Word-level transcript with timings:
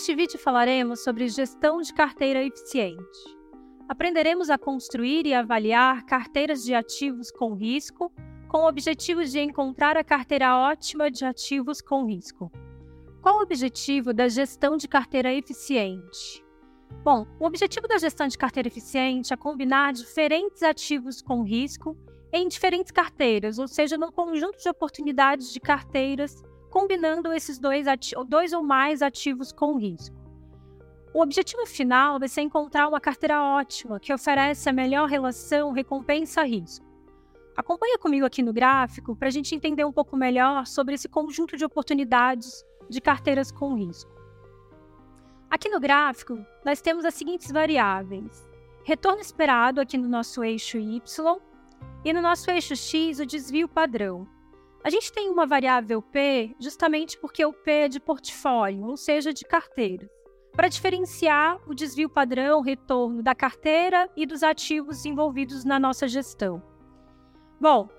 Neste 0.00 0.14
vídeo 0.14 0.38
falaremos 0.38 1.04
sobre 1.04 1.28
gestão 1.28 1.82
de 1.82 1.92
carteira 1.92 2.42
eficiente. 2.42 3.36
Aprenderemos 3.86 4.48
a 4.48 4.56
construir 4.56 5.26
e 5.26 5.34
avaliar 5.34 6.06
carteiras 6.06 6.64
de 6.64 6.74
ativos 6.74 7.30
com 7.30 7.52
risco, 7.52 8.10
com 8.48 8.60
o 8.60 8.66
objetivo 8.66 9.22
de 9.22 9.38
encontrar 9.40 9.98
a 9.98 10.02
carteira 10.02 10.56
ótima 10.56 11.10
de 11.10 11.22
ativos 11.22 11.82
com 11.82 12.06
risco. 12.06 12.50
Qual 13.20 13.40
o 13.40 13.42
objetivo 13.42 14.14
da 14.14 14.26
gestão 14.26 14.78
de 14.78 14.88
carteira 14.88 15.34
eficiente? 15.34 16.42
Bom, 17.04 17.26
o 17.38 17.44
objetivo 17.44 17.86
da 17.86 17.98
gestão 17.98 18.26
de 18.26 18.38
carteira 18.38 18.68
eficiente 18.68 19.34
é 19.34 19.36
combinar 19.36 19.92
diferentes 19.92 20.62
ativos 20.62 21.20
com 21.20 21.42
risco 21.42 21.94
em 22.32 22.48
diferentes 22.48 22.90
carteiras, 22.90 23.58
ou 23.58 23.68
seja, 23.68 23.98
num 23.98 24.10
conjunto 24.10 24.56
de 24.62 24.68
oportunidades 24.70 25.52
de 25.52 25.60
carteiras, 25.60 26.42
combinando 26.70 27.32
esses 27.32 27.58
dois, 27.58 27.86
dois 28.28 28.52
ou 28.52 28.62
mais 28.62 29.02
ativos 29.02 29.52
com 29.52 29.76
risco. 29.76 30.16
O 31.12 31.20
objetivo 31.20 31.66
final 31.66 32.20
vai 32.20 32.28
ser 32.28 32.42
encontrar 32.42 32.88
uma 32.88 33.00
carteira 33.00 33.42
ótima 33.42 33.98
que 33.98 34.14
oferece 34.14 34.68
a 34.68 34.72
melhor 34.72 35.08
relação 35.08 35.72
recompensa-risco. 35.72 36.86
Acompanha 37.56 37.98
comigo 37.98 38.24
aqui 38.24 38.42
no 38.42 38.52
gráfico 38.52 39.16
para 39.16 39.26
a 39.26 39.30
gente 39.30 39.54
entender 39.54 39.84
um 39.84 39.92
pouco 39.92 40.16
melhor 40.16 40.66
sobre 40.66 40.94
esse 40.94 41.08
conjunto 41.08 41.56
de 41.56 41.64
oportunidades 41.64 42.64
de 42.88 43.00
carteiras 43.00 43.50
com 43.50 43.74
risco. 43.74 44.10
Aqui 45.50 45.68
no 45.68 45.80
gráfico, 45.80 46.38
nós 46.64 46.80
temos 46.80 47.04
as 47.04 47.14
seguintes 47.14 47.50
variáveis: 47.50 48.48
retorno 48.84 49.20
esperado 49.20 49.80
aqui 49.80 49.98
no 49.98 50.08
nosso 50.08 50.44
eixo 50.44 50.78
Y 50.78 51.40
e 52.04 52.12
no 52.12 52.22
nosso 52.22 52.48
eixo 52.50 52.76
X, 52.76 53.18
o 53.18 53.26
desvio 53.26 53.68
padrão. 53.68 54.28
A 54.82 54.88
gente 54.88 55.12
tem 55.12 55.28
uma 55.28 55.46
variável 55.46 56.00
P 56.00 56.54
justamente 56.58 57.18
porque 57.18 57.44
o 57.44 57.52
P 57.52 57.70
é 57.70 57.88
de 57.88 58.00
portfólio, 58.00 58.86
ou 58.86 58.96
seja, 58.96 59.32
de 59.32 59.44
carteiras, 59.44 60.08
para 60.52 60.68
diferenciar 60.68 61.60
o 61.68 61.74
desvio 61.74 62.08
padrão, 62.08 62.62
retorno 62.62 63.22
da 63.22 63.34
carteira 63.34 64.10
e 64.16 64.24
dos 64.24 64.42
ativos 64.42 65.04
envolvidos 65.04 65.64
na 65.64 65.78
nossa 65.78 66.08
gestão. 66.08 66.62
Bom, 67.60 67.90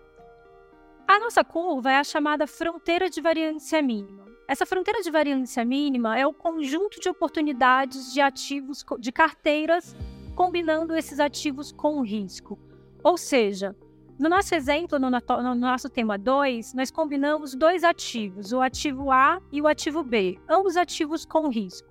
a 1.07 1.19
nossa 1.19 1.43
curva 1.43 1.91
é 1.91 1.97
a 1.97 2.03
chamada 2.03 2.47
fronteira 2.47 3.09
de 3.09 3.21
variância 3.21 3.79
mínima. 3.81 4.25
Essa 4.47 4.65
fronteira 4.65 5.01
de 5.01 5.11
variância 5.11 5.63
mínima 5.63 6.17
é 6.17 6.25
o 6.25 6.33
conjunto 6.33 6.99
de 6.99 7.07
oportunidades 7.07 8.11
de 8.11 8.19
ativos 8.21 8.83
de 8.99 9.11
carteiras 9.11 9.95
combinando 10.35 10.95
esses 10.95 11.19
ativos 11.19 11.71
com 11.71 12.01
risco. 12.01 12.57
Ou 13.03 13.17
seja, 13.17 13.75
no 14.21 14.29
nosso 14.29 14.53
exemplo, 14.53 14.99
no, 14.99 15.09
no 15.09 15.55
nosso 15.55 15.89
tema 15.89 16.15
2, 16.15 16.75
nós 16.75 16.91
combinamos 16.91 17.55
dois 17.55 17.83
ativos, 17.83 18.53
o 18.53 18.61
ativo 18.61 19.09
A 19.09 19.41
e 19.51 19.59
o 19.59 19.67
ativo 19.67 20.03
B, 20.03 20.39
ambos 20.47 20.77
ativos 20.77 21.25
com 21.25 21.49
risco. 21.49 21.89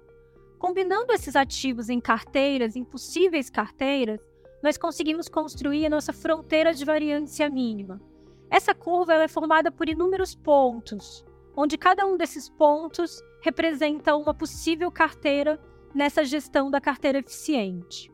Combinando 0.57 1.13
esses 1.13 1.35
ativos 1.35 1.89
em 1.89 2.01
carteiras, 2.01 2.77
em 2.77 2.85
possíveis 2.85 3.51
carteiras, 3.51 4.21
nós 4.63 4.79
conseguimos 4.79 5.29
construir 5.29 5.87
a 5.87 5.91
nossa 5.91 6.13
fronteira 6.13 6.73
de 6.73 6.85
variância 6.85 7.51
mínima. 7.51 8.01
Essa 8.49 8.73
curva 8.73 9.15
é 9.15 9.27
formada 9.27 9.73
por 9.73 9.89
inúmeros 9.89 10.33
pontos, 10.33 11.25
onde 11.57 11.77
cada 11.77 12.07
um 12.07 12.17
desses 12.17 12.49
pontos 12.49 13.21
representa 13.43 14.15
uma 14.15 14.33
possível 14.33 14.93
carteira 14.93 15.59
nessa 15.93 16.25
gestão 16.25 16.71
da 16.71 16.81
carteira 16.81 17.19
eficiente. 17.19 18.09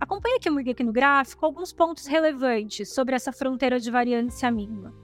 Acompanhe 0.00 0.36
aqui 0.36 0.70
aqui 0.70 0.84
no 0.84 0.92
gráfico 0.92 1.44
alguns 1.44 1.72
pontos 1.72 2.06
relevantes 2.06 2.92
sobre 2.92 3.14
essa 3.14 3.32
fronteira 3.32 3.80
de 3.80 3.90
variância 3.90 4.50
mínima. 4.50 4.94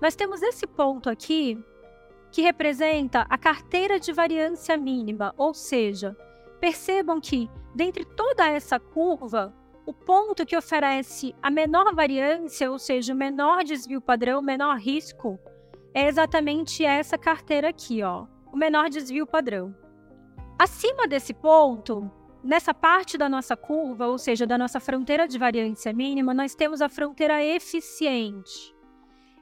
Nós 0.00 0.16
temos 0.16 0.42
esse 0.42 0.66
ponto 0.66 1.08
aqui 1.08 1.58
que 2.32 2.42
representa 2.42 3.24
a 3.30 3.38
carteira 3.38 4.00
de 4.00 4.12
variância 4.12 4.76
mínima, 4.76 5.32
ou 5.38 5.54
seja, 5.54 6.16
percebam 6.60 7.20
que 7.20 7.48
dentre 7.74 8.04
toda 8.04 8.48
essa 8.48 8.80
curva, 8.80 9.54
o 9.86 9.92
ponto 9.92 10.44
que 10.44 10.56
oferece 10.56 11.34
a 11.40 11.50
menor 11.50 11.94
variância, 11.94 12.70
ou 12.70 12.78
seja, 12.78 13.14
o 13.14 13.16
menor 13.16 13.62
desvio 13.62 14.00
padrão, 14.00 14.40
o 14.40 14.42
menor 14.42 14.76
risco, 14.78 15.38
é 15.94 16.08
exatamente 16.08 16.84
essa 16.84 17.16
carteira 17.16 17.68
aqui, 17.68 18.02
ó, 18.02 18.26
o 18.52 18.56
menor 18.56 18.90
desvio 18.90 19.26
padrão. 19.26 19.74
Acima 20.58 21.06
desse 21.06 21.32
ponto, 21.32 22.10
Nessa 22.46 22.72
parte 22.72 23.18
da 23.18 23.28
nossa 23.28 23.56
curva, 23.56 24.06
ou 24.06 24.16
seja, 24.16 24.46
da 24.46 24.56
nossa 24.56 24.78
fronteira 24.78 25.26
de 25.26 25.36
variância 25.36 25.92
mínima, 25.92 26.32
nós 26.32 26.54
temos 26.54 26.80
a 26.80 26.88
fronteira 26.88 27.42
eficiente. 27.44 28.72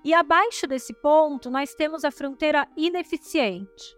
E 0.03 0.15
abaixo 0.15 0.66
desse 0.66 0.94
ponto, 0.94 1.50
nós 1.50 1.75
temos 1.75 2.03
a 2.03 2.10
fronteira 2.10 2.66
ineficiente. 2.75 3.94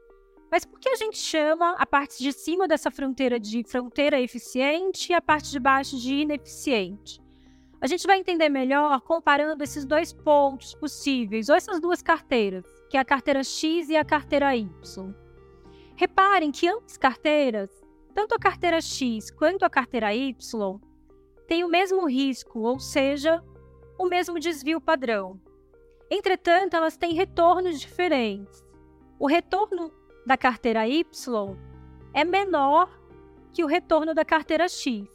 Mas 0.50 0.64
por 0.64 0.80
que 0.80 0.88
a 0.88 0.96
gente 0.96 1.18
chama 1.18 1.76
a 1.78 1.86
parte 1.86 2.20
de 2.20 2.32
cima 2.32 2.66
dessa 2.66 2.90
fronteira 2.90 3.38
de 3.38 3.62
fronteira 3.62 4.20
eficiente 4.20 5.12
e 5.12 5.14
a 5.14 5.22
parte 5.22 5.52
de 5.52 5.60
baixo 5.60 5.96
de 6.00 6.14
ineficiente? 6.14 7.22
A 7.80 7.86
gente 7.86 8.08
vai 8.08 8.18
entender 8.18 8.48
melhor 8.48 9.00
comparando 9.02 9.62
esses 9.62 9.84
dois 9.84 10.12
pontos 10.12 10.74
possíveis, 10.74 11.48
ou 11.48 11.54
essas 11.54 11.80
duas 11.80 12.02
carteiras, 12.02 12.66
que 12.90 12.96
é 12.96 13.00
a 13.00 13.04
carteira 13.04 13.44
X 13.44 13.88
e 13.88 13.96
a 13.96 14.04
carteira 14.04 14.56
Y. 14.56 15.14
Reparem 15.94 16.50
que 16.50 16.66
ambas 16.66 16.96
carteiras 16.96 17.85
tanto 18.16 18.34
a 18.34 18.38
carteira 18.38 18.80
X 18.80 19.30
quanto 19.30 19.62
a 19.62 19.68
carteira 19.68 20.14
Y 20.14 20.34
têm 21.46 21.62
o 21.64 21.68
mesmo 21.68 22.08
risco, 22.08 22.60
ou 22.60 22.80
seja, 22.80 23.44
o 23.98 24.06
mesmo 24.06 24.40
desvio 24.40 24.80
padrão. 24.80 25.38
Entretanto, 26.10 26.74
elas 26.74 26.96
têm 26.96 27.12
retornos 27.12 27.78
diferentes. 27.78 28.64
O 29.18 29.26
retorno 29.26 29.92
da 30.24 30.34
carteira 30.34 30.88
Y 30.88 31.04
é 32.14 32.24
menor 32.24 32.88
que 33.52 33.62
o 33.62 33.66
retorno 33.66 34.14
da 34.14 34.24
carteira 34.24 34.66
X. 34.66 35.06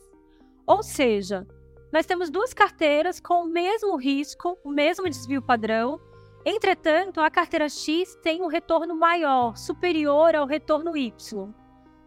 Ou 0.68 0.84
seja, 0.84 1.48
nós 1.92 2.06
temos 2.06 2.30
duas 2.30 2.54
carteiras 2.54 3.20
com 3.20 3.42
o 3.42 3.48
mesmo 3.48 3.96
risco, 3.96 4.60
o 4.64 4.70
mesmo 4.70 5.10
desvio 5.10 5.42
padrão. 5.42 6.00
Entretanto, 6.46 7.20
a 7.20 7.32
carteira 7.32 7.68
X 7.68 8.16
tem 8.22 8.44
um 8.44 8.48
retorno 8.48 8.96
maior, 8.96 9.58
superior 9.58 10.36
ao 10.36 10.46
retorno 10.46 10.96
Y. 10.96 11.61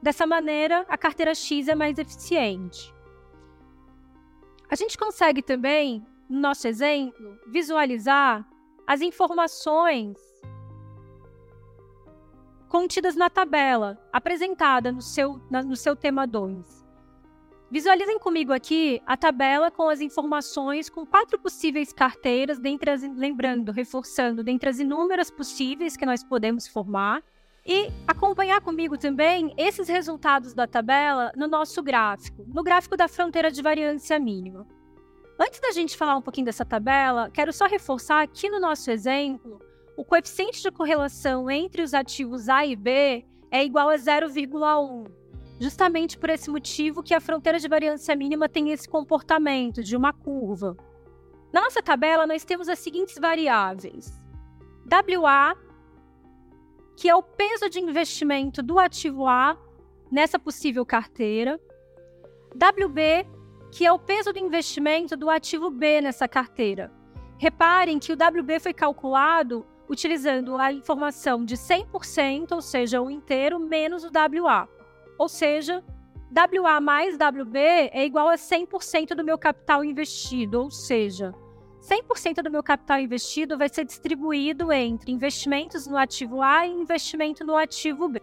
Dessa 0.04 0.26
maneira, 0.26 0.84
a 0.86 0.98
carteira 0.98 1.34
X 1.34 1.66
é 1.66 1.74
mais 1.74 1.96
eficiente. 1.96 2.94
A 4.68 4.76
gente 4.76 4.98
consegue 4.98 5.40
também, 5.40 6.06
no 6.28 6.40
nosso 6.40 6.68
exemplo, 6.68 7.38
visualizar 7.46 8.46
as 8.86 9.00
informações 9.00 10.18
contidas 12.68 13.16
na 13.16 13.30
tabela 13.30 13.98
apresentada 14.12 14.92
no 14.92 15.00
seu, 15.00 15.40
na, 15.50 15.62
no 15.62 15.74
seu 15.74 15.96
tema 15.96 16.26
2. 16.26 16.84
Visualizem 17.70 18.18
comigo 18.18 18.52
aqui 18.52 19.00
a 19.06 19.16
tabela 19.16 19.70
com 19.70 19.88
as 19.88 20.02
informações 20.02 20.90
com 20.90 21.06
quatro 21.06 21.38
possíveis 21.38 21.94
carteiras, 21.94 22.58
dentre 22.58 22.90
as, 22.90 23.02
lembrando, 23.02 23.72
reforçando, 23.72 24.44
dentre 24.44 24.68
as 24.68 24.78
inúmeras 24.78 25.30
possíveis 25.30 25.96
que 25.96 26.04
nós 26.04 26.22
podemos 26.22 26.68
formar 26.68 27.24
e 27.66 27.90
acompanhar 28.06 28.60
comigo 28.60 28.98
também 28.98 29.54
esses 29.56 29.88
resultados 29.88 30.52
da 30.52 30.66
tabela 30.66 31.32
no 31.34 31.46
nosso 31.46 31.82
gráfico, 31.82 32.44
no 32.46 32.62
gráfico 32.62 32.96
da 32.96 33.08
fronteira 33.08 33.50
de 33.50 33.62
variância 33.62 34.18
mínima. 34.18 34.66
Antes 35.40 35.60
da 35.60 35.72
gente 35.72 35.96
falar 35.96 36.16
um 36.16 36.22
pouquinho 36.22 36.44
dessa 36.44 36.64
tabela, 36.64 37.30
quero 37.30 37.52
só 37.52 37.66
reforçar 37.66 38.22
aqui 38.22 38.48
no 38.48 38.60
nosso 38.60 38.90
exemplo, 38.90 39.60
o 39.96 40.04
coeficiente 40.04 40.60
de 40.60 40.70
correlação 40.70 41.50
entre 41.50 41.82
os 41.82 41.94
ativos 41.94 42.48
A 42.48 42.66
e 42.66 42.76
B 42.76 43.24
é 43.50 43.64
igual 43.64 43.88
a 43.88 43.94
0,1. 43.94 45.06
Justamente 45.60 46.18
por 46.18 46.30
esse 46.30 46.50
motivo 46.50 47.02
que 47.02 47.14
a 47.14 47.20
fronteira 47.20 47.58
de 47.58 47.68
variância 47.68 48.14
mínima 48.16 48.48
tem 48.48 48.70
esse 48.70 48.88
comportamento 48.88 49.82
de 49.82 49.96
uma 49.96 50.12
curva. 50.12 50.76
Na 51.52 51.60
nossa 51.60 51.80
tabela, 51.80 52.26
nós 52.26 52.44
temos 52.44 52.68
as 52.68 52.80
seguintes 52.80 53.16
variáveis: 53.16 54.20
WA 54.90 55.56
que 56.96 57.08
é 57.08 57.14
o 57.14 57.22
peso 57.22 57.68
de 57.68 57.80
investimento 57.80 58.62
do 58.62 58.78
ativo 58.78 59.26
A 59.26 59.58
nessa 60.10 60.38
possível 60.38 60.84
carteira, 60.86 61.60
WB, 62.54 63.26
que 63.72 63.84
é 63.84 63.92
o 63.92 63.98
peso 63.98 64.32
do 64.32 64.38
investimento 64.38 65.16
do 65.16 65.28
ativo 65.28 65.70
B 65.70 66.00
nessa 66.00 66.28
carteira. 66.28 66.92
Reparem 67.38 67.98
que 67.98 68.12
o 68.12 68.16
WB 68.16 68.60
foi 68.60 68.72
calculado 68.72 69.66
utilizando 69.88 70.56
a 70.56 70.72
informação 70.72 71.44
de 71.44 71.56
100%, 71.56 72.52
ou 72.52 72.62
seja, 72.62 73.02
o 73.02 73.10
inteiro, 73.10 73.58
menos 73.58 74.04
o 74.04 74.08
WA. 74.08 74.68
Ou 75.18 75.28
seja, 75.28 75.84
WA 76.30 76.80
mais 76.80 77.16
WB 77.16 77.58
é 77.92 78.04
igual 78.04 78.28
a 78.28 78.36
100% 78.36 79.14
do 79.14 79.24
meu 79.24 79.36
capital 79.36 79.84
investido, 79.84 80.62
ou 80.62 80.70
seja, 80.70 81.34
100% 81.84 82.42
do 82.42 82.50
meu 82.50 82.62
capital 82.62 82.98
investido 82.98 83.58
vai 83.58 83.68
ser 83.68 83.84
distribuído 83.84 84.72
entre 84.72 85.12
investimentos 85.12 85.86
no 85.86 85.98
ativo 85.98 86.40
A 86.40 86.66
e 86.66 86.70
investimento 86.70 87.44
no 87.44 87.54
ativo 87.56 88.08
B. 88.08 88.22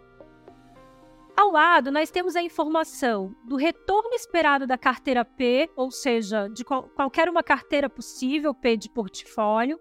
Ao 1.36 1.50
lado, 1.50 1.92
nós 1.92 2.10
temos 2.10 2.34
a 2.34 2.42
informação 2.42 3.34
do 3.44 3.54
retorno 3.54 4.14
esperado 4.14 4.66
da 4.66 4.76
carteira 4.76 5.24
P, 5.24 5.70
ou 5.76 5.92
seja, 5.92 6.48
de 6.48 6.64
qual, 6.64 6.88
qualquer 6.88 7.28
uma 7.28 7.42
carteira 7.42 7.88
possível 7.88 8.52
P 8.52 8.76
de 8.76 8.90
portfólio. 8.90 9.78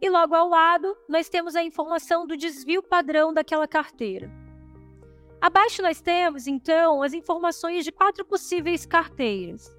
E 0.00 0.10
logo 0.10 0.34
ao 0.34 0.48
lado, 0.48 0.94
nós 1.08 1.30
temos 1.30 1.56
a 1.56 1.64
informação 1.64 2.26
do 2.26 2.36
desvio 2.36 2.82
padrão 2.82 3.32
daquela 3.32 3.66
carteira. 3.66 4.30
Abaixo 5.40 5.80
nós 5.80 6.02
temos, 6.02 6.46
então, 6.46 7.02
as 7.02 7.14
informações 7.14 7.84
de 7.84 7.90
quatro 7.90 8.24
possíveis 8.26 8.84
carteiras. 8.84 9.73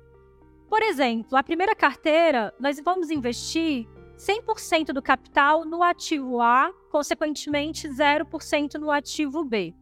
Por 0.69 0.81
exemplo, 0.81 1.37
a 1.37 1.43
primeira 1.43 1.75
carteira, 1.75 2.53
nós 2.59 2.79
vamos 2.83 3.09
investir 3.09 3.87
100% 4.17 4.87
do 4.87 5.01
capital 5.01 5.65
no 5.65 5.83
ativo 5.83 6.41
A, 6.41 6.71
consequentemente 6.89 7.87
0% 7.87 8.75
no 8.75 8.89
ativo 8.89 9.43
B. 9.43 9.73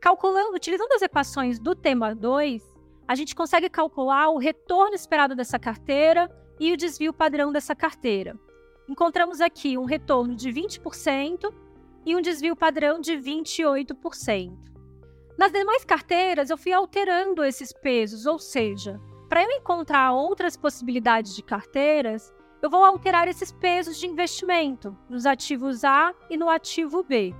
Calculando, 0.00 0.54
utilizando 0.54 0.92
as 0.92 1.02
equações 1.02 1.58
do 1.58 1.74
tema 1.74 2.14
2, 2.14 2.62
a 3.06 3.14
gente 3.14 3.34
consegue 3.34 3.68
calcular 3.68 4.30
o 4.30 4.38
retorno 4.38 4.94
esperado 4.94 5.34
dessa 5.34 5.58
carteira 5.58 6.30
e 6.58 6.72
o 6.72 6.76
desvio 6.76 7.12
padrão 7.12 7.50
dessa 7.50 7.74
carteira. 7.74 8.38
Encontramos 8.88 9.40
aqui 9.40 9.76
um 9.76 9.84
retorno 9.84 10.34
de 10.34 10.50
20% 10.50 11.52
e 12.06 12.14
um 12.14 12.20
desvio 12.20 12.54
padrão 12.54 13.00
de 13.00 13.12
28%. 13.12 14.56
Nas 15.36 15.52
demais 15.52 15.84
carteiras, 15.84 16.50
eu 16.50 16.58
fui 16.58 16.72
alterando 16.72 17.42
esses 17.42 17.72
pesos, 17.72 18.26
ou 18.26 18.38
seja, 18.38 19.00
para 19.30 19.42
eu 19.44 19.50
encontrar 19.52 20.12
outras 20.12 20.56
possibilidades 20.56 21.36
de 21.36 21.42
carteiras, 21.42 22.34
eu 22.60 22.68
vou 22.68 22.84
alterar 22.84 23.28
esses 23.28 23.52
pesos 23.52 23.96
de 23.96 24.08
investimento 24.08 24.98
nos 25.08 25.24
ativos 25.24 25.84
A 25.84 26.12
e 26.28 26.36
no 26.36 26.50
ativo 26.50 27.04
B. 27.04 27.32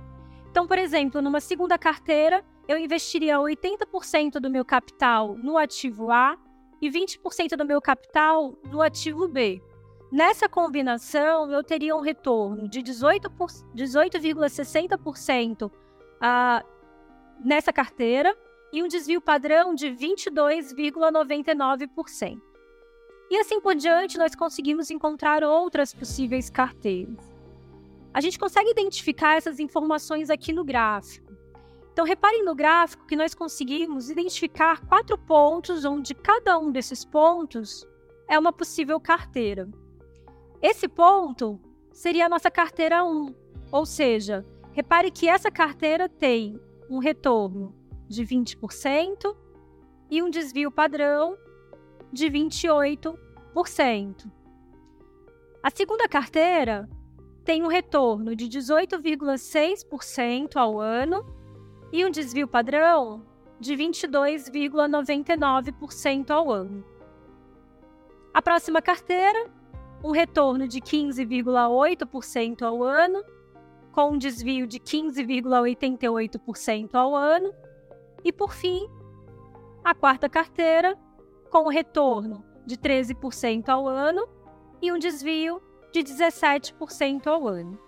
Então, 0.49 0.65
por 0.65 0.77
exemplo, 0.77 1.21
numa 1.21 1.41
segunda 1.41 1.77
carteira, 1.77 2.45
eu 2.65 2.77
investiria 2.77 3.35
80% 3.35 4.39
do 4.39 4.49
meu 4.49 4.63
capital 4.63 5.35
no 5.35 5.57
ativo 5.57 6.09
A 6.09 6.37
e 6.81 6.89
20% 6.89 7.57
do 7.57 7.65
meu 7.65 7.81
capital 7.81 8.57
no 8.71 8.81
ativo 8.81 9.27
B. 9.27 9.61
Nessa 10.09 10.47
combinação, 10.47 11.51
eu 11.51 11.61
teria 11.61 11.93
um 11.93 11.99
retorno 11.99 12.69
de 12.69 12.81
18,60% 12.81 15.67
uh, 15.67 15.71
nessa 17.43 17.73
carteira 17.73 18.33
e 18.71 18.81
um 18.81 18.87
desvio 18.87 19.19
padrão 19.19 19.75
de 19.75 19.87
22,99%. 19.87 22.39
E 23.29 23.37
assim 23.37 23.59
por 23.61 23.75
diante, 23.75 24.17
nós 24.17 24.33
conseguimos 24.35 24.89
encontrar 24.91 25.43
outras 25.43 25.93
possíveis 25.93 26.49
carteiras. 26.49 27.29
A 28.13 28.19
gente 28.19 28.37
consegue 28.37 28.71
identificar 28.71 29.37
essas 29.37 29.57
informações 29.59 30.29
aqui 30.29 30.51
no 30.51 30.65
gráfico. 30.65 31.31
Então, 31.93 32.05
reparem 32.05 32.43
no 32.43 32.53
gráfico 32.53 33.05
que 33.05 33.15
nós 33.15 33.33
conseguimos 33.33 34.09
identificar 34.09 34.85
quatro 34.85 35.17
pontos 35.17 35.85
onde 35.85 36.13
cada 36.13 36.59
um 36.59 36.71
desses 36.71 37.05
pontos 37.05 37.87
é 38.27 38.37
uma 38.37 38.53
possível 38.53 38.99
carteira. 38.99 39.69
Esse 40.61 40.87
ponto 40.87 41.59
seria 41.91 42.25
a 42.25 42.29
nossa 42.29 42.51
carteira 42.51 43.03
1, 43.03 43.33
ou 43.71 43.85
seja, 43.85 44.45
repare 44.71 45.11
que 45.11 45.27
essa 45.27 45.49
carteira 45.49 46.07
tem 46.07 46.59
um 46.89 46.99
retorno 46.99 47.80
de 48.11 48.23
20% 48.25 49.35
e 50.09 50.21
um 50.21 50.29
desvio 50.29 50.69
padrão 50.69 51.37
de 52.11 52.29
28%. 52.29 54.29
A 55.63 55.69
segunda 55.73 56.09
carteira 56.09 56.89
tem 57.45 57.63
um 57.63 57.67
retorno 57.67 58.35
de 58.35 58.49
18,6% 58.49 60.57
ao 60.57 60.77
ano 60.79 61.25
e 61.91 62.05
um 62.05 62.11
desvio 62.11 62.47
padrão 62.47 63.25
de 63.59 63.75
22,99% 63.75 66.29
ao 66.31 66.51
ano. 66.51 66.83
A 68.33 68.41
próxima 68.41 68.81
carteira, 68.81 69.51
um 70.03 70.09
retorno 70.11 70.67
de 70.67 70.81
15,8% 70.81 72.63
ao 72.63 72.83
ano, 72.83 73.23
com 73.91 74.11
um 74.11 74.17
desvio 74.17 74.65
de 74.65 74.79
15,88% 74.79 76.95
ao 76.95 77.15
ano. 77.15 77.53
E 78.23 78.31
por 78.31 78.53
fim, 78.53 78.87
a 79.83 79.95
quarta 79.95 80.29
carteira, 80.29 80.97
com 81.49 81.67
retorno 81.67 82.43
de 82.65 82.77
13% 82.77 83.69
ao 83.69 83.87
ano 83.87 84.27
e 84.81 84.91
um 84.91 84.97
desvio 84.97 85.61
de 85.91 86.01
17% 86.01 87.27
ao 87.27 87.47
ano. 87.47 87.79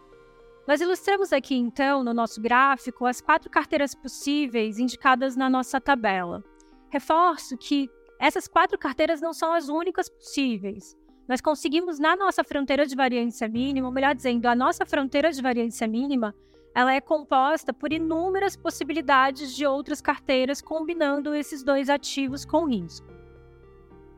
Nós 0.68 0.80
ilustramos 0.80 1.33
aqui, 1.33 1.56
então, 1.56 2.03
no 2.03 2.13
nosso 2.13 2.41
gráfico, 2.41 3.06
as 3.06 3.19
quatro 3.19 3.50
carteiras 3.50 3.94
possíveis 3.94 4.80
indicadas 4.80 5.35
na 5.35 5.50
nossa 5.50 5.80
tabela. 5.80 6.44
Reforço 6.89 7.57
que 7.57 7.89
essas 8.19 8.47
quatro 8.47 8.77
carteiras 8.77 9.19
não 9.19 9.33
são 9.33 9.51
as 9.51 9.68
únicas 9.68 10.07
possíveis. 10.07 10.95
Nós 11.27 11.41
conseguimos, 11.41 12.00
na 12.00 12.15
nossa 12.15 12.44
fronteira 12.44 12.85
de 12.85 12.95
variância 12.95 13.47
mínima, 13.47 13.88
ou 13.88 13.94
melhor 13.94 14.15
dizendo, 14.15 14.45
a 14.45 14.56
nossa 14.56 14.85
fronteira 14.85 15.31
de 15.31 15.41
variância 15.41 15.88
mínima, 15.88 16.33
ela 16.75 16.94
é 16.94 17.00
composta 17.00 17.72
por 17.72 17.94
inúmeras 17.94 18.56
possibilidades 18.56 19.56
de 19.56 19.66
outras 19.66 20.02
carteiras 20.02 20.62
combinando 20.62 21.36
esses 21.36 21.64
dois 21.64 21.90
ativos 21.90 22.46
com 22.46 22.66
risco. 22.66 23.08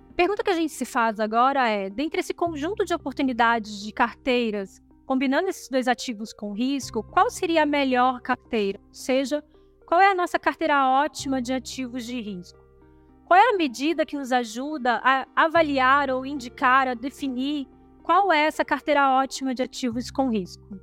A 0.10 0.14
pergunta 0.16 0.44
que 0.44 0.50
a 0.50 0.56
gente 0.56 0.72
se 0.72 0.86
faz 0.86 1.20
agora 1.20 1.68
é: 1.68 1.90
dentre 1.90 2.22
esse 2.22 2.34
conjunto 2.34 2.86
de 2.86 2.94
oportunidades 2.94 3.82
de 3.82 3.92
carteiras, 3.92 4.82
combinando 5.06 5.50
esses 5.50 5.68
dois 5.68 5.88
ativos 5.88 6.32
com 6.32 6.54
risco, 6.54 7.04
qual 7.04 7.30
seria 7.30 7.64
a 7.64 7.66
melhor 7.66 8.22
carteira? 8.22 8.80
Ou 8.88 8.94
seja, 8.94 9.44
qual 9.86 10.00
é 10.00 10.10
a 10.10 10.16
nossa 10.16 10.40
carteira 10.40 10.88
ótima 10.88 11.42
de 11.42 11.54
ativos 11.54 12.06
de 12.06 12.22
risco? 12.22 12.64
Qual 13.26 13.40
é 13.40 13.50
a 13.50 13.58
medida 13.58 14.06
que 14.06 14.16
nos 14.16 14.32
ajuda 14.32 15.02
a 15.04 15.28
avaliar 15.36 16.10
ou 16.10 16.26
indicar, 16.26 16.88
a 16.88 16.94
definir 16.94 17.68
qual 18.02 18.32
é 18.32 18.46
essa 18.46 18.64
carteira 18.64 19.10
ótima 19.18 19.54
de 19.56 19.64
ativos 19.64 20.12
com 20.12 20.30
risco? 20.30 20.80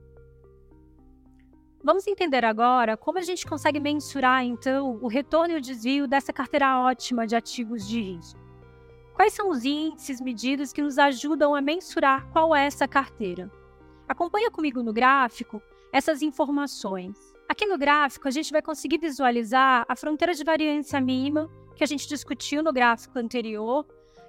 Vamos 1.85 2.07
entender 2.07 2.45
agora 2.45 2.97
como 2.97 3.19
a 3.19 3.23
gente 3.23 3.45
consegue 3.45 3.81
mensurar, 3.81 4.45
então, 4.45 5.01
o 5.03 5.09
retorno 5.09 5.55
e 5.55 5.57
o 5.57 5.61
desvio 5.61 6.07
dessa 6.07 6.33
carteira 6.33 6.79
ótima 6.79 7.27
de 7.27 7.35
ativos 7.35 7.89
de 7.89 8.01
risco. 8.01 8.41
Quais 9.15 9.33
são 9.33 9.51
os 9.51 9.65
índices, 9.65 10.21
medidas 10.21 10.73
que 10.73 10.81
nos 10.81 10.97
ajudam 10.97 11.57
a 11.57 11.61
mensurar 11.61 12.31
qual 12.31 12.55
é 12.55 12.67
essa 12.67 12.87
carteira? 12.87 13.51
Acompanha 14.09 14.49
comigo 14.49 14.81
no 14.81 14.93
gráfico 14.93 15.61
essas 15.93 16.23
informações. 16.23 17.35
Aqui 17.49 17.67
no 17.67 17.77
gráfico, 17.77 18.29
a 18.29 18.31
gente 18.31 18.53
vai 18.53 18.63
conseguir 18.63 18.99
visualizar 18.99 19.85
a 19.89 19.97
fronteira 19.97 20.35
de 20.35 20.45
variância 20.45 21.01
mínima 21.01 21.51
que 21.75 21.83
a 21.83 21.87
gente 21.87 22.09
discutiu 22.09 22.63
no 22.63 22.73
gráfico 22.73 23.19
anterior, 23.19 23.85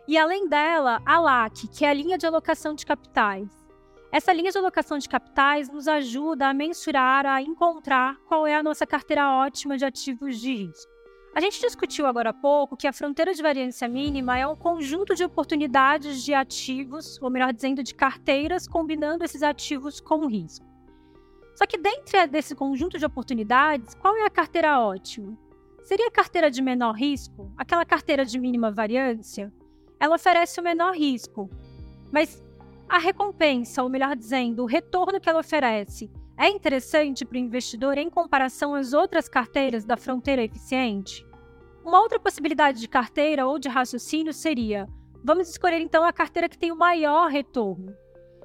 e 0.07 0.17
além 0.17 0.49
dela, 0.49 1.01
a 1.05 1.19
LAC, 1.19 1.67
que 1.67 1.85
é 1.85 1.89
a 1.89 1.93
linha 1.93 2.17
de 2.17 2.25
alocação 2.25 2.73
de 2.73 2.83
capitais. 2.83 3.62
Essa 4.13 4.31
linha 4.31 4.51
de 4.51 4.57
alocação 4.59 4.99
de 4.99 5.09
capitais 5.09 5.71
nos 5.71 5.87
ajuda 5.87 6.47
a 6.47 6.53
mensurar, 6.53 7.25
a 7.25 7.41
encontrar 7.41 8.15
qual 8.27 8.45
é 8.45 8.55
a 8.55 8.61
nossa 8.61 8.85
carteira 8.85 9.27
ótima 9.27 9.75
de 9.75 9.85
ativos 9.85 10.39
de 10.39 10.53
risco. 10.53 10.91
A 11.33 11.41
gente 11.41 11.59
discutiu 11.59 12.05
agora 12.05 12.29
há 12.29 12.33
pouco 12.33 12.77
que 12.77 12.85
a 12.85 12.93
fronteira 12.93 13.33
de 13.33 13.41
variância 13.41 13.87
mínima 13.87 14.37
é 14.37 14.45
um 14.45 14.55
conjunto 14.55 15.15
de 15.15 15.23
oportunidades 15.23 16.23
de 16.23 16.31
ativos, 16.31 17.19
ou 17.23 17.31
melhor 17.31 17.51
dizendo, 17.51 17.81
de 17.81 17.95
carteiras, 17.95 18.67
combinando 18.67 19.23
esses 19.23 19.41
ativos 19.41 19.99
com 19.99 20.27
risco. 20.27 20.63
Só 21.55 21.65
que 21.65 21.79
dentro 21.79 22.27
desse 22.27 22.53
conjunto 22.53 22.99
de 22.99 23.05
oportunidades, 23.07 23.95
qual 23.95 24.15
é 24.15 24.27
a 24.27 24.29
carteira 24.29 24.79
ótima? 24.79 25.35
Seria 25.81 26.05
a 26.05 26.11
carteira 26.11 26.51
de 26.51 26.61
menor 26.61 26.91
risco, 26.91 27.51
aquela 27.57 27.83
carteira 27.83 28.23
de 28.23 28.37
mínima 28.37 28.69
variância? 28.69 29.51
Ela 29.99 30.17
oferece 30.17 30.61
o 30.61 30.63
menor 30.63 30.95
risco, 30.95 31.49
mas 32.11 32.43
a 32.87 32.97
recompensa, 32.97 33.81
ou 33.83 33.89
melhor 33.89 34.15
dizendo, 34.15 34.63
o 34.63 34.67
retorno 34.67 35.19
que 35.19 35.29
ela 35.29 35.39
oferece, 35.39 36.11
é 36.37 36.47
interessante 36.49 37.25
para 37.25 37.35
o 37.35 37.39
investidor 37.39 37.97
em 37.97 38.09
comparação 38.09 38.73
às 38.73 38.93
outras 38.93 39.29
carteiras 39.29 39.85
da 39.85 39.95
fronteira 39.95 40.43
eficiente? 40.43 41.25
Uma 41.85 42.01
outra 42.01 42.19
possibilidade 42.19 42.79
de 42.79 42.87
carteira 42.87 43.45
ou 43.45 43.59
de 43.59 43.69
raciocínio 43.69 44.33
seria: 44.33 44.87
vamos 45.23 45.49
escolher 45.49 45.79
então 45.79 46.03
a 46.03 46.13
carteira 46.13 46.49
que 46.49 46.57
tem 46.57 46.71
o 46.71 46.77
maior 46.77 47.29
retorno. 47.29 47.95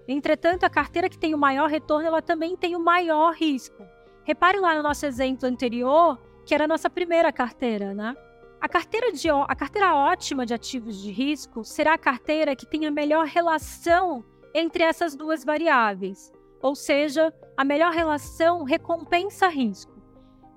Entretanto, 0.07 0.65
a 0.65 0.71
carteira 0.71 1.09
que 1.09 1.19
tem 1.19 1.35
o 1.35 1.39
maior 1.39 1.69
retorno, 1.69 2.07
ela 2.07 2.23
também 2.23 2.57
tem 2.57 2.75
o 2.75 2.81
maior 2.81 3.35
risco. 3.35 3.83
Repare 4.25 4.59
lá 4.59 4.75
no 4.75 4.83
nosso 4.83 5.07
exemplo 5.07 5.47
anterior, 5.47 6.19
que 6.45 6.55
era 6.55 6.65
a 6.65 6.69
nossa 6.69 6.89
primeira 6.89 7.33
carteira, 7.33 7.95
né? 7.95 8.15
A 8.61 8.69
carteira, 8.69 9.13
de, 9.13 9.31
a 9.31 9.55
carteira 9.55 9.95
ótima 9.95 10.45
de 10.45 10.53
ativos 10.53 11.01
de 11.01 11.13
risco 11.13 11.65
será 11.65 11.95
a 11.95 11.99
carteira 11.99 12.57
que 12.57 12.67
tem 12.67 12.87
a 12.87 12.91
melhor 12.91 13.25
relação 13.25 14.25
entre 14.53 14.83
essas 14.83 15.15
duas 15.15 15.45
variáveis, 15.45 16.33
ou 16.61 16.75
seja, 16.75 17.33
a 17.57 17.65
melhor 17.65 17.93
relação 17.93 18.65
recompensa-risco. 18.65 19.97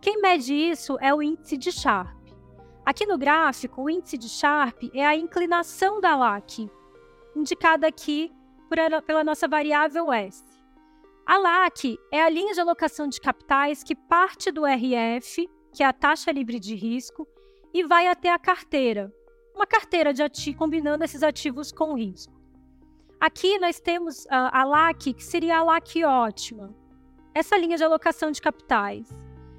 Quem 0.01 0.19
mede 0.19 0.53
isso 0.53 0.97
é 0.99 1.13
o 1.13 1.21
índice 1.21 1.55
de 1.57 1.71
Sharpe. 1.71 2.35
Aqui 2.83 3.05
no 3.05 3.19
gráfico, 3.19 3.83
o 3.83 3.89
índice 3.89 4.17
de 4.17 4.27
Sharpe 4.27 4.89
é 4.95 5.05
a 5.05 5.15
inclinação 5.15 6.01
da 6.01 6.15
LAC, 6.15 6.67
indicada 7.35 7.87
aqui 7.87 8.31
pela 9.05 9.23
nossa 9.23 9.47
variável 9.47 10.11
S. 10.11 10.43
A 11.23 11.37
LAC 11.37 11.99
é 12.11 12.23
a 12.23 12.29
linha 12.29 12.53
de 12.53 12.59
alocação 12.59 13.07
de 13.07 13.21
capitais 13.21 13.83
que 13.83 13.95
parte 13.95 14.51
do 14.51 14.65
RF, 14.65 15.47
que 15.71 15.83
é 15.83 15.85
a 15.85 15.93
taxa 15.93 16.31
livre 16.31 16.59
de 16.59 16.73
risco, 16.73 17.27
e 17.73 17.83
vai 17.83 18.07
até 18.07 18.31
a 18.31 18.39
carteira, 18.39 19.13
uma 19.55 19.65
carteira 19.65 20.13
de 20.13 20.21
ativos 20.23 20.57
combinando 20.57 21.03
esses 21.03 21.23
ativos 21.23 21.71
com 21.71 21.95
risco. 21.95 22.33
Aqui 23.19 23.59
nós 23.59 23.79
temos 23.79 24.25
a, 24.29 24.61
a 24.61 24.63
LAC, 24.63 25.13
que 25.13 25.23
seria 25.23 25.59
a 25.59 25.63
LAC 25.63 26.03
ótima. 26.03 26.73
Essa 27.33 27.57
linha 27.57 27.77
de 27.77 27.83
alocação 27.83 28.31
de 28.31 28.41
capitais. 28.41 29.07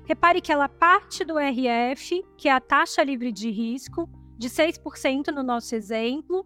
Repare 0.04 0.40
que 0.40 0.52
ela 0.52 0.68
parte 0.68 1.24
do 1.24 1.38
RF, 1.38 2.24
que 2.36 2.48
é 2.48 2.52
a 2.52 2.60
taxa 2.60 3.02
livre 3.04 3.30
de 3.30 3.50
risco, 3.50 4.08
de 4.36 4.48
6% 4.48 5.28
no 5.28 5.42
nosso 5.42 5.74
exemplo, 5.74 6.44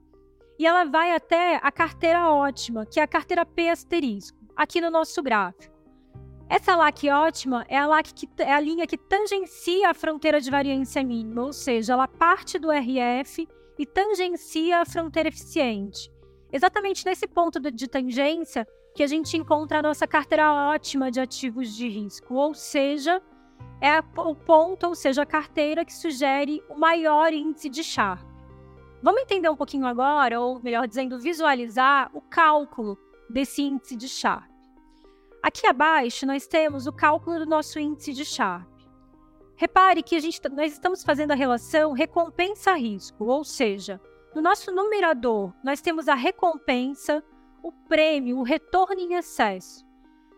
e 0.58 0.66
ela 0.66 0.84
vai 0.84 1.14
até 1.14 1.56
a 1.62 1.72
carteira 1.72 2.30
ótima, 2.30 2.84
que 2.86 3.00
é 3.00 3.02
a 3.02 3.08
carteira 3.08 3.44
P 3.46 3.68
asterisco, 3.70 4.38
aqui 4.54 4.80
no 4.80 4.90
nosso 4.90 5.22
gráfico. 5.22 5.75
Essa 6.48 6.76
LAC 6.76 7.08
ótima 7.10 7.66
é 7.68 7.76
a, 7.76 7.86
LAC 7.86 8.12
que, 8.14 8.28
é 8.38 8.52
a 8.52 8.60
linha 8.60 8.86
que 8.86 8.96
tangencia 8.96 9.90
a 9.90 9.94
fronteira 9.94 10.40
de 10.40 10.50
variância 10.50 11.02
mínima, 11.02 11.42
ou 11.42 11.52
seja, 11.52 11.94
ela 11.94 12.06
parte 12.06 12.56
do 12.56 12.70
RF 12.70 13.48
e 13.76 13.84
tangencia 13.84 14.80
a 14.80 14.86
fronteira 14.86 15.28
eficiente. 15.28 16.10
Exatamente 16.52 17.04
nesse 17.04 17.26
ponto 17.26 17.58
de 17.58 17.88
tangência 17.88 18.66
que 18.94 19.02
a 19.02 19.06
gente 19.08 19.36
encontra 19.36 19.80
a 19.80 19.82
nossa 19.82 20.06
carteira 20.06 20.70
ótima 20.70 21.10
de 21.10 21.20
ativos 21.20 21.74
de 21.74 21.88
risco, 21.88 22.34
ou 22.34 22.54
seja, 22.54 23.20
é 23.80 23.98
o 24.16 24.34
ponto, 24.34 24.86
ou 24.86 24.94
seja, 24.94 25.22
a 25.22 25.26
carteira 25.26 25.84
que 25.84 25.92
sugere 25.92 26.62
o 26.70 26.78
maior 26.78 27.32
índice 27.32 27.68
de 27.68 27.82
Sharpe. 27.82 28.24
Vamos 29.02 29.20
entender 29.20 29.50
um 29.50 29.56
pouquinho 29.56 29.86
agora, 29.86 30.40
ou 30.40 30.62
melhor 30.62 30.86
dizendo, 30.86 31.18
visualizar 31.18 32.10
o 32.14 32.20
cálculo 32.20 32.96
desse 33.28 33.62
índice 33.62 33.96
de 33.96 34.08
Sharpe. 34.08 34.55
Aqui 35.46 35.64
abaixo 35.64 36.26
nós 36.26 36.44
temos 36.44 36.88
o 36.88 36.92
cálculo 36.92 37.38
do 37.38 37.46
nosso 37.46 37.78
índice 37.78 38.12
de 38.12 38.24
Sharpe. 38.24 38.84
Repare 39.54 40.02
que 40.02 40.16
a 40.16 40.18
gente, 40.18 40.40
nós 40.48 40.72
estamos 40.72 41.04
fazendo 41.04 41.30
a 41.30 41.36
relação 41.36 41.92
recompensa-risco, 41.92 43.24
ou 43.26 43.44
seja, 43.44 44.00
no 44.34 44.42
nosso 44.42 44.72
numerador 44.72 45.54
nós 45.62 45.80
temos 45.80 46.08
a 46.08 46.16
recompensa, 46.16 47.22
o 47.62 47.70
prêmio, 47.70 48.38
o 48.38 48.42
retorno 48.42 48.98
em 48.98 49.14
excesso. 49.14 49.86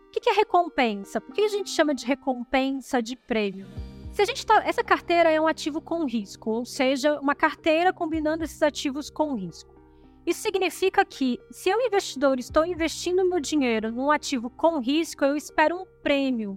O 0.05 0.11
que 0.11 0.29
é 0.29 0.33
recompensa? 0.33 1.19
Por 1.19 1.33
que 1.33 1.41
a 1.41 1.49
gente 1.49 1.71
chama 1.71 1.95
de 1.95 2.05
recompensa 2.05 3.01
de 3.01 3.15
prêmio? 3.15 3.65
Se 4.13 4.21
a 4.21 4.25
gente 4.25 4.45
tá, 4.45 4.61
essa 4.63 4.83
carteira 4.83 5.31
é 5.31 5.41
um 5.41 5.47
ativo 5.47 5.81
com 5.81 6.05
risco, 6.05 6.51
ou 6.51 6.65
seja, 6.65 7.19
uma 7.19 7.33
carteira 7.33 7.91
combinando 7.91 8.43
esses 8.43 8.61
ativos 8.61 9.09
com 9.09 9.33
risco. 9.33 9.78
Isso 10.29 10.43
significa 10.43 11.03
que, 11.03 11.39
se 11.49 11.71
eu, 11.71 11.81
investidor, 11.81 12.37
estou 12.37 12.63
investindo 12.63 13.27
meu 13.27 13.39
dinheiro 13.39 13.91
num 13.91 14.11
ativo 14.11 14.47
com 14.47 14.77
risco, 14.77 15.25
eu 15.25 15.35
espero 15.35 15.75
um 15.75 15.85
prêmio, 16.03 16.55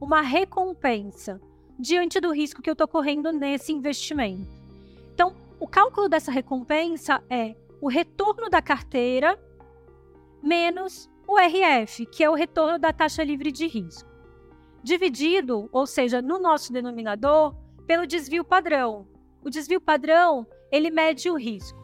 uma 0.00 0.20
recompensa, 0.22 1.40
diante 1.78 2.18
do 2.18 2.32
risco 2.32 2.60
que 2.60 2.68
eu 2.68 2.72
estou 2.72 2.88
correndo 2.88 3.30
nesse 3.30 3.70
investimento. 3.70 4.50
Então, 5.14 5.36
o 5.60 5.68
cálculo 5.68 6.08
dessa 6.08 6.32
recompensa 6.32 7.22
é 7.30 7.54
o 7.80 7.88
retorno 7.88 8.50
da 8.50 8.60
carteira 8.60 9.38
menos 10.42 11.08
o 11.24 11.38
RF, 11.38 12.06
que 12.06 12.24
é 12.24 12.28
o 12.28 12.34
retorno 12.34 12.76
da 12.76 12.92
taxa 12.92 13.22
livre 13.22 13.52
de 13.52 13.68
risco, 13.68 14.10
dividido, 14.82 15.68
ou 15.70 15.86
seja, 15.86 16.20
no 16.20 16.40
nosso 16.40 16.72
denominador, 16.72 17.54
pelo 17.86 18.04
desvio 18.04 18.44
padrão. 18.44 19.06
O 19.44 19.48
desvio 19.48 19.80
padrão, 19.80 20.44
ele 20.72 20.90
mede 20.90 21.30
o 21.30 21.36
risco. 21.36 21.81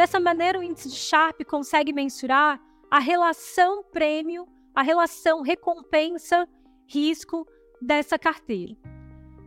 Dessa 0.00 0.18
maneira, 0.18 0.58
o 0.58 0.62
índice 0.62 0.88
de 0.88 0.94
Sharpe 0.94 1.44
consegue 1.44 1.92
mensurar 1.92 2.58
a 2.90 2.98
relação 2.98 3.84
prêmio, 3.84 4.48
a 4.74 4.80
relação 4.80 5.42
recompensa-risco 5.42 7.46
dessa 7.82 8.18
carteira. 8.18 8.74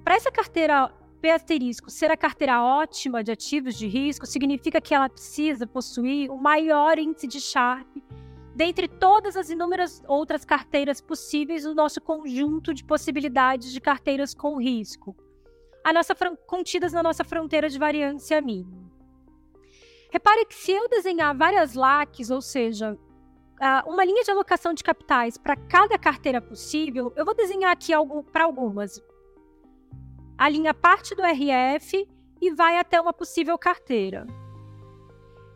Para 0.03 0.13
essa 0.13 0.31
carteira 0.31 0.93
P 1.19 1.31
asterisco 1.31 1.89
ser 1.89 2.11
a 2.11 2.15
carteira 2.15 2.61
ótima 2.61 3.23
de 3.23 3.31
ativos 3.31 3.73
de 3.73 3.87
risco, 3.87 4.27
significa 4.27 4.79
que 4.79 4.93
ela 4.93 5.09
precisa 5.09 5.65
possuir 5.65 6.29
o 6.29 6.37
maior 6.37 6.99
índice 6.99 7.25
de 7.25 7.39
Sharpe 7.39 8.03
dentre 8.55 8.87
todas 8.87 9.35
as 9.35 9.49
inúmeras 9.49 10.03
outras 10.07 10.45
carteiras 10.45 11.01
possíveis 11.01 11.65
no 11.65 11.73
nosso 11.73 11.99
conjunto 11.99 12.75
de 12.75 12.83
possibilidades 12.83 13.71
de 13.71 13.81
carteiras 13.81 14.35
com 14.35 14.61
risco, 14.61 15.15
a 15.83 15.91
nossa, 15.91 16.13
contidas 16.45 16.93
na 16.93 17.01
nossa 17.01 17.23
fronteira 17.23 17.67
de 17.67 17.79
variância 17.79 18.39
mínima. 18.39 18.82
Repare 20.13 20.45
que 20.45 20.53
se 20.53 20.71
eu 20.71 20.87
desenhar 20.87 21.35
várias 21.35 21.73
LACs, 21.73 22.29
ou 22.29 22.39
seja, 22.39 22.95
uma 23.87 24.05
linha 24.05 24.23
de 24.23 24.29
alocação 24.29 24.71
de 24.71 24.83
capitais 24.83 25.39
para 25.39 25.55
cada 25.55 25.97
carteira 25.97 26.39
possível, 26.39 27.11
eu 27.15 27.25
vou 27.25 27.33
desenhar 27.33 27.71
aqui 27.71 27.93
para 28.31 28.43
algumas. 28.43 29.01
A 30.37 30.47
linha 30.47 30.71
parte 30.71 31.15
do 31.15 31.23
RF 31.23 32.07
e 32.39 32.53
vai 32.53 32.77
até 32.77 33.01
uma 33.01 33.11
possível 33.11 33.57
carteira. 33.57 34.27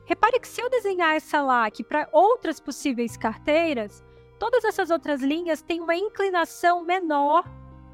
Repare 0.05 0.39
que 0.39 0.47
se 0.47 0.59
eu 0.59 0.71
desenhar 0.71 1.15
essa 1.15 1.39
LAC 1.39 1.83
para 1.83 2.09
outras 2.11 2.59
possíveis 2.59 3.15
carteiras, 3.15 4.03
todas 4.39 4.63
essas 4.63 4.89
outras 4.89 5.21
linhas 5.21 5.61
têm 5.61 5.81
uma 5.81 5.95
inclinação 5.95 6.83
menor 6.83 7.43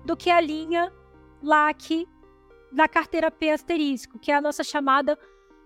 do 0.05 0.15
que 0.15 0.29
a 0.29 0.39
linha 0.39 0.93
LAC 1.41 2.07
da 2.71 2.87
carteira 2.87 3.29
P 3.29 3.49
asterisco, 3.49 4.17
que 4.17 4.31
é 4.31 4.35
a 4.35 4.41
nossa 4.41 4.63
chamada 4.63 5.19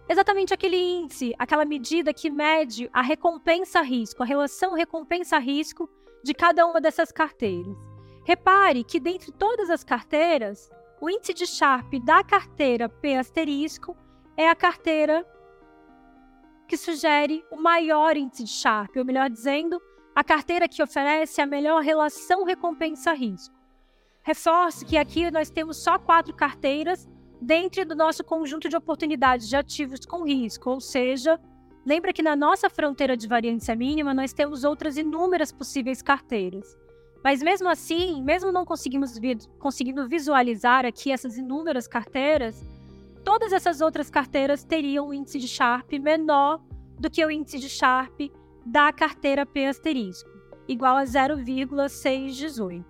Exatamente 0.08 0.52
aquele 0.52 0.76
índice, 0.76 1.32
aquela 1.38 1.64
medida 1.64 2.12
que 2.12 2.28
mede 2.28 2.90
a 2.92 3.00
recompensa-risco, 3.00 4.24
a 4.24 4.26
relação 4.26 4.74
recompensa-risco 4.74 5.88
de 6.24 6.34
cada 6.34 6.66
uma 6.66 6.80
dessas 6.80 7.12
carteiras. 7.12 7.89
Repare 8.24 8.84
que 8.84 9.00
dentre 9.00 9.32
todas 9.32 9.70
as 9.70 9.82
carteiras, 9.82 10.70
o 11.00 11.08
índice 11.08 11.32
de 11.32 11.46
Sharpe 11.46 11.98
da 11.98 12.22
carteira 12.22 12.88
P 12.88 13.16
asterisco 13.16 13.96
é 14.36 14.48
a 14.48 14.54
carteira 14.54 15.26
que 16.68 16.76
sugere 16.76 17.44
o 17.50 17.56
maior 17.56 18.16
índice 18.16 18.44
de 18.44 18.50
Sharpe, 18.50 18.98
ou 18.98 19.04
melhor 19.04 19.28
dizendo, 19.28 19.80
a 20.14 20.22
carteira 20.22 20.68
que 20.68 20.82
oferece 20.82 21.40
a 21.40 21.46
melhor 21.46 21.82
relação 21.82 22.44
recompensa-risco. 22.44 23.54
Reforço 24.22 24.84
que 24.84 24.96
aqui 24.96 25.30
nós 25.30 25.50
temos 25.50 25.82
só 25.82 25.98
quatro 25.98 26.34
carteiras 26.34 27.08
dentro 27.40 27.84
do 27.86 27.96
nosso 27.96 28.22
conjunto 28.22 28.68
de 28.68 28.76
oportunidades 28.76 29.48
de 29.48 29.56
ativos 29.56 30.04
com 30.04 30.24
risco, 30.24 30.70
ou 30.70 30.80
seja, 30.80 31.40
lembra 31.86 32.12
que 32.12 32.22
na 32.22 32.36
nossa 32.36 32.68
fronteira 32.68 33.16
de 33.16 33.26
variância 33.26 33.74
mínima 33.74 34.12
nós 34.12 34.32
temos 34.32 34.62
outras 34.62 34.98
inúmeras 34.98 35.50
possíveis 35.50 36.02
carteiras. 36.02 36.76
Mas 37.22 37.42
mesmo 37.42 37.68
assim, 37.68 38.22
mesmo 38.22 38.50
não 38.50 38.64
conseguimos 38.64 39.18
vi 39.18 39.36
conseguindo 39.58 40.08
visualizar 40.08 40.86
aqui 40.86 41.12
essas 41.12 41.36
inúmeras 41.36 41.86
carteiras, 41.86 42.64
todas 43.24 43.52
essas 43.52 43.80
outras 43.80 44.08
carteiras 44.08 44.64
teriam 44.64 45.08
um 45.08 45.14
índice 45.14 45.38
de 45.38 45.46
Sharpe 45.46 45.98
menor 45.98 46.62
do 46.98 47.10
que 47.10 47.24
o 47.24 47.30
índice 47.30 47.58
de 47.58 47.68
Sharpe 47.68 48.32
da 48.64 48.92
carteira 48.92 49.44
P 49.44 49.66
asterisco, 49.66 50.30
igual 50.66 50.96
a 50.96 51.04
0,618. 51.04 52.84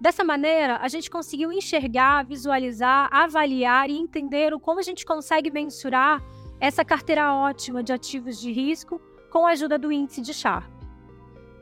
Dessa 0.00 0.22
maneira, 0.22 0.78
a 0.80 0.86
gente 0.86 1.10
conseguiu 1.10 1.50
enxergar, 1.50 2.24
visualizar, 2.24 3.08
avaliar 3.10 3.90
e 3.90 3.98
entender 3.98 4.54
o 4.54 4.60
como 4.60 4.78
a 4.78 4.82
gente 4.82 5.04
consegue 5.04 5.50
mensurar 5.50 6.22
essa 6.60 6.84
carteira 6.84 7.34
ótima 7.34 7.82
de 7.82 7.92
ativos 7.92 8.40
de 8.40 8.52
risco 8.52 9.00
com 9.30 9.44
a 9.44 9.50
ajuda 9.50 9.76
do 9.76 9.90
índice 9.90 10.20
de 10.20 10.32
Sharpe. 10.32 10.77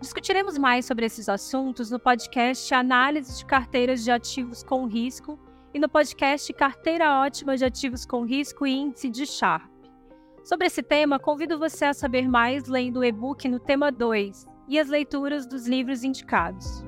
Discutiremos 0.01 0.59
mais 0.59 0.85
sobre 0.85 1.07
esses 1.07 1.29
assuntos 1.29 1.91
no 1.91 1.99
podcast 1.99 2.73
Análise 2.75 3.39
de 3.39 3.47
Carteiras 3.47 4.05
de 4.05 4.11
Ativos 4.11 4.63
com 4.63 4.87
Risco 4.87 5.39
e 5.73 5.79
no 5.79 5.89
podcast 5.89 6.53
Carteira 6.53 7.21
Ótima 7.21 7.57
de 7.57 7.65
Ativos 7.65 8.05
com 8.05 8.25
Risco 8.25 8.67
e 8.67 8.73
Índice 8.73 9.09
de 9.09 9.25
Sharpe. 9.25 9.91
Sobre 10.45 10.67
esse 10.67 10.83
tema, 10.83 11.19
convido 11.19 11.59
você 11.59 11.87
a 11.87 11.95
saber 11.95 12.29
mais 12.29 12.67
lendo 12.67 13.01
o 13.01 13.05
e-book 13.05 13.49
no 13.49 13.59
tema 13.59 13.91
2 13.91 14.47
e 14.69 14.79
as 14.79 14.89
leituras 14.89 15.47
dos 15.47 15.67
livros 15.67 16.05
indicados. 16.05 16.85